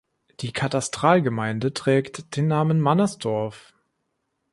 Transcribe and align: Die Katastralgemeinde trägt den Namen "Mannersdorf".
Die 0.39 0.51
Katastralgemeinde 0.51 1.75
trägt 1.75 2.35
den 2.35 2.47
Namen 2.47 2.81
"Mannersdorf". 2.81 3.75